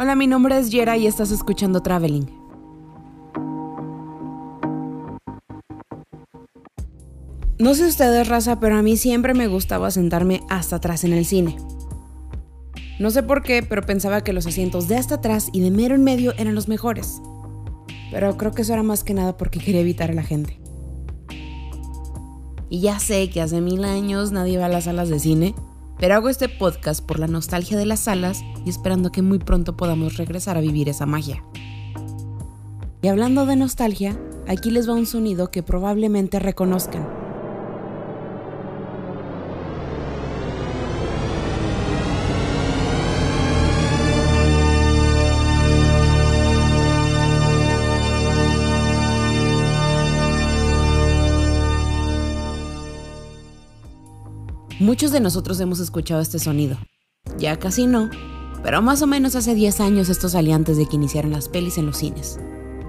[0.00, 2.30] Hola, mi nombre es Yera y estás escuchando Traveling.
[7.58, 11.24] No sé ustedes, raza, pero a mí siempre me gustaba sentarme hasta atrás en el
[11.24, 11.56] cine.
[13.00, 15.96] No sé por qué, pero pensaba que los asientos de hasta atrás y de mero
[15.96, 17.20] en medio eran los mejores.
[18.12, 20.60] Pero creo que eso era más que nada porque quería evitar a la gente.
[22.68, 25.56] Y ya sé que hace mil años nadie va a las salas de cine,
[25.98, 29.76] pero hago este podcast por la nostalgia de las salas y esperando que muy pronto
[29.76, 31.42] podamos regresar a vivir esa magia.
[33.02, 37.17] Y hablando de nostalgia, aquí les va un sonido que probablemente reconozcan.
[54.80, 56.76] Muchos de nosotros hemos escuchado este sonido.
[57.36, 58.10] Ya casi no,
[58.62, 61.78] pero más o menos hace 10 años esto salía antes de que iniciaran las pelis
[61.78, 62.38] en los cines.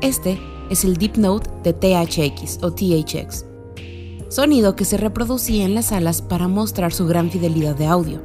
[0.02, 3.46] Este es el Deep Note de THX o THX,
[4.30, 8.22] sonido que se reproducía en las salas para mostrar su gran fidelidad de audio.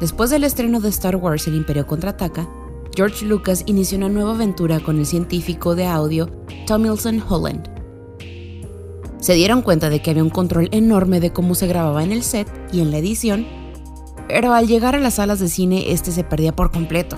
[0.00, 2.48] Después del estreno de Star Wars El Imperio contraataca,
[2.96, 6.26] George Lucas inició una nueva aventura con el científico de audio
[6.66, 7.75] Tomilson Holland,
[9.26, 12.22] se dieron cuenta de que había un control enorme de cómo se grababa en el
[12.22, 13.44] set y en la edición,
[14.28, 17.16] pero al llegar a las salas de cine este se perdía por completo.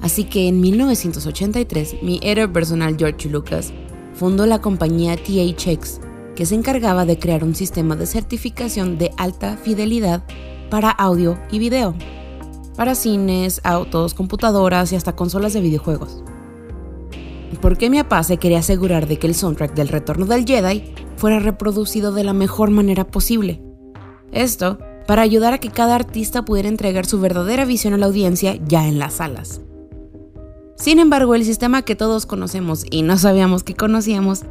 [0.00, 3.72] Así que en 1983 mi héroe personal George Lucas
[4.14, 5.98] fundó la compañía THX,
[6.36, 10.22] que se encargaba de crear un sistema de certificación de alta fidelidad
[10.70, 11.96] para audio y video,
[12.76, 16.22] para cines, autos, computadoras y hasta consolas de videojuegos
[17.60, 21.38] porque mi papá se quería asegurar de que el soundtrack del Retorno del Jedi fuera
[21.38, 23.62] reproducido de la mejor manera posible.
[24.32, 28.56] Esto para ayudar a que cada artista pudiera entregar su verdadera visión a la audiencia
[28.66, 29.60] ya en las salas.
[30.76, 34.42] Sin embargo, el sistema que todos conocemos y no sabíamos que conocíamos,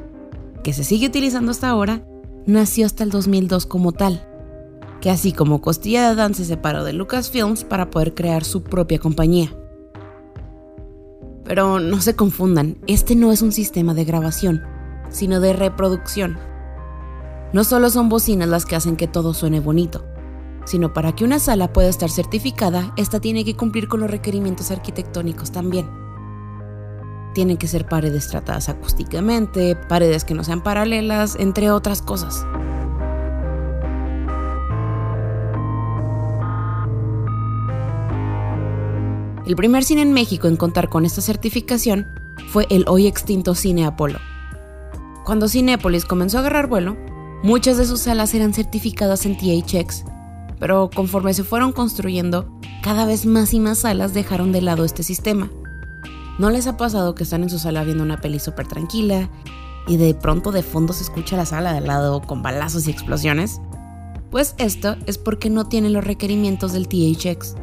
[0.63, 2.03] que se sigue utilizando hasta ahora,
[2.47, 4.27] nació hasta el 2002 como tal,
[5.01, 8.97] que así como Costilla de Dan se separó de Lucasfilms para poder crear su propia
[8.97, 9.55] compañía.
[11.45, 14.63] Pero no se confundan, este no es un sistema de grabación,
[15.09, 16.37] sino de reproducción.
[17.53, 20.03] No solo son bocinas las que hacen que todo suene bonito,
[20.65, 24.71] sino para que una sala pueda estar certificada, esta tiene que cumplir con los requerimientos
[24.71, 25.87] arquitectónicos también.
[27.35, 32.43] Tienen que ser paredes tratadas acústicamente, paredes que no sean paralelas, entre otras cosas.
[39.45, 42.07] El primer cine en México en contar con esta certificación
[42.49, 44.17] fue el hoy extinto Cine Apolo.
[45.23, 46.97] Cuando Cinépolis comenzó a agarrar vuelo,
[47.43, 50.03] muchas de sus salas eran certificadas en THX,
[50.59, 55.03] pero conforme se fueron construyendo, cada vez más y más salas dejaron de lado este
[55.03, 55.51] sistema.
[56.39, 59.29] ¿No les ha pasado que están en su sala viendo una peli súper tranquila
[59.87, 62.91] y de pronto de fondo se escucha la sala de al lado con balazos y
[62.91, 63.61] explosiones?
[64.31, 67.55] Pues esto es porque no tienen los requerimientos del THX.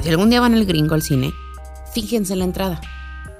[0.00, 1.32] Si algún día van el gringo al cine,
[1.92, 2.80] fíjense la entrada.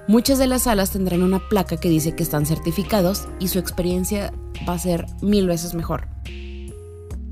[0.08, 4.32] Muchas de las salas tendrán una placa que dice que están certificados y su experiencia
[4.68, 6.08] va a ser mil veces mejor.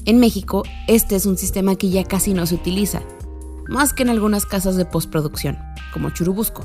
[0.06, 3.02] En México, este es un sistema que ya casi no se utiliza,
[3.68, 5.56] más que en algunas casas de postproducción,
[5.92, 6.64] como Churubusco.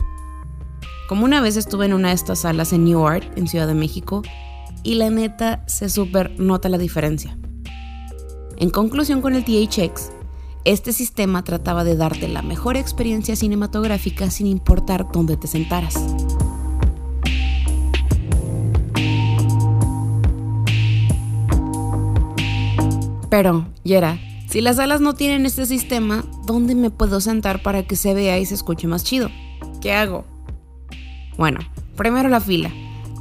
[1.08, 3.76] Como una vez estuve en una de estas salas en New Art, en Ciudad de
[3.76, 4.24] México,
[4.84, 7.38] y la neta se super nota la diferencia.
[8.58, 10.12] En conclusión con el THX,
[10.66, 15.96] este sistema trataba de darte la mejor experiencia cinematográfica sin importar dónde te sentaras.
[23.30, 27.96] Pero, Yera, si las salas no tienen este sistema, ¿dónde me puedo sentar para que
[27.96, 29.30] se vea y se escuche más chido?
[29.82, 30.26] ¿Qué hago?
[31.38, 31.60] Bueno,
[31.96, 32.72] primero la fila.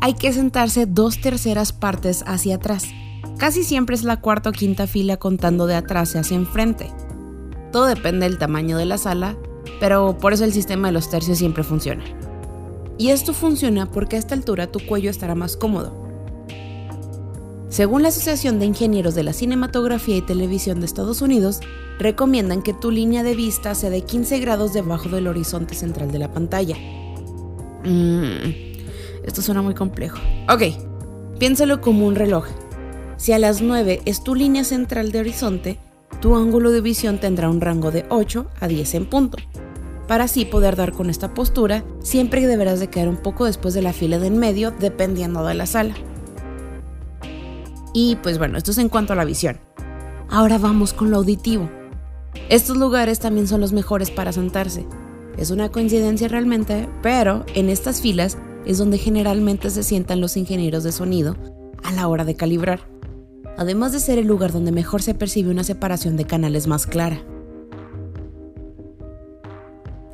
[0.01, 2.87] Hay que sentarse dos terceras partes hacia atrás.
[3.37, 6.91] Casi siempre es la cuarta o quinta fila contando de atrás hacia enfrente.
[7.79, 9.37] Todo depende del tamaño de la sala,
[9.79, 12.03] pero por eso el sistema de los tercios siempre funciona.
[12.99, 15.93] Y esto funciona porque a esta altura tu cuello estará más cómodo.
[17.69, 21.61] Según la Asociación de Ingenieros de la Cinematografía y Televisión de Estados Unidos,
[22.01, 26.19] recomiendan que tu línea de vista sea de 15 grados debajo del horizonte central de
[26.19, 26.75] la pantalla.
[27.85, 28.55] Mm,
[29.23, 30.19] esto suena muy complejo.
[30.53, 30.63] Ok,
[31.39, 32.45] piénsalo como un reloj.
[33.19, 35.79] Si a las 9 es tu línea central de horizonte,
[36.21, 39.39] tu ángulo de visión tendrá un rango de 8 a 10 en punto.
[40.09, 43.83] Para así poder dar con esta postura, siempre deberás de caer un poco después de
[43.83, 45.95] la fila de en medio, dependiendo de la sala.
[47.93, 49.61] Y pues bueno, esto es en cuanto a la visión.
[50.31, 51.69] Ahora vamos con lo auditivo.
[52.49, 54.87] Estos lugares también son los mejores para sentarse,
[55.37, 60.85] Es una coincidencia realmente, pero en estas filas es donde generalmente se sientan los ingenieros
[60.85, 61.37] de sonido
[61.85, 62.81] a la hora de calibrar,
[63.59, 67.21] además de ser el lugar donde mejor se percibe una separación de canales más clara.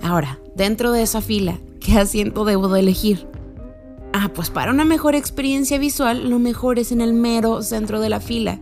[0.03, 3.29] Ahora, dentro de esa fila, ¿qué asiento debo de elegir?
[4.13, 8.09] Ah, pues para una mejor experiencia visual, lo mejor es en el mero centro de
[8.09, 8.61] la fila.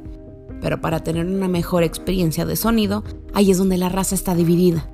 [0.60, 3.04] Pero para tener una mejor experiencia de sonido,
[3.34, 4.88] ahí es donde la raza está dividida.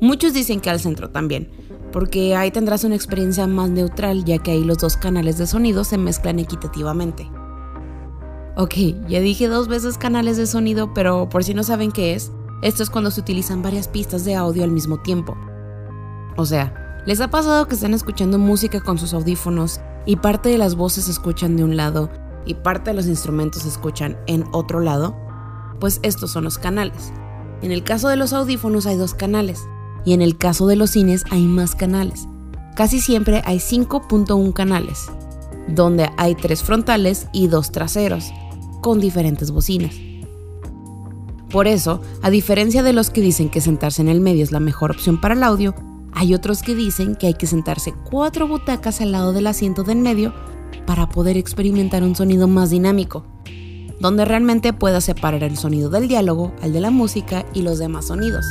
[0.00, 1.50] Muchos dicen que al centro también,
[1.92, 5.84] porque ahí tendrás una experiencia más neutral ya que ahí los dos canales de sonido
[5.84, 7.28] se mezclan equitativamente.
[8.56, 8.74] Ok,
[9.08, 12.32] ya dije dos veces canales de sonido, pero por si no saben qué es,
[12.62, 15.36] esto es cuando se utilizan varias pistas de audio al mismo tiempo.
[16.36, 20.58] O sea, ¿les ha pasado que están escuchando música con sus audífonos y parte de
[20.58, 22.10] las voces se escuchan de un lado
[22.44, 25.16] y parte de los instrumentos se escuchan en otro lado?
[25.78, 27.12] Pues estos son los canales.
[27.62, 29.66] En el caso de los audífonos hay dos canales,
[30.04, 32.26] y en el caso de los cines hay más canales.
[32.74, 35.10] Casi siempre hay 5.1 canales,
[35.68, 38.32] donde hay tres frontales y dos traseros,
[38.80, 39.94] con diferentes bocinas.
[41.50, 44.60] Por eso, a diferencia de los que dicen que sentarse en el medio es la
[44.60, 45.74] mejor opción para el audio,
[46.12, 49.98] hay otros que dicen que hay que sentarse cuatro butacas al lado del asiento del
[49.98, 50.32] medio
[50.86, 53.24] para poder experimentar un sonido más dinámico,
[54.00, 58.06] donde realmente puedas separar el sonido del diálogo, al de la música y los demás
[58.06, 58.46] sonidos.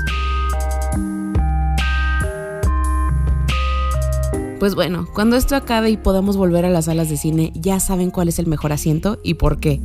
[4.59, 8.11] Pues bueno, cuando esto acabe y podamos volver a las salas de cine, ya saben
[8.11, 9.81] cuál es el mejor asiento y por qué.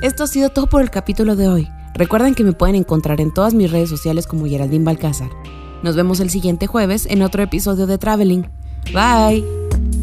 [0.00, 1.68] Esto ha sido todo por el capítulo de hoy.
[1.94, 5.30] Recuerden que me pueden encontrar en todas mis redes sociales como Geraldine Balcázar.
[5.82, 8.48] Nos vemos el siguiente jueves en otro episodio de Traveling.
[8.92, 9.97] Bye.